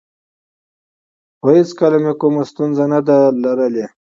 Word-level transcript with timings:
خو 1.39 1.47
هېڅکله 1.57 1.97
مې 2.03 2.13
کومه 2.21 2.43
ستونزه 2.51 2.85
نه 2.93 2.99
ده 3.07 3.17
لرلې 3.43 3.85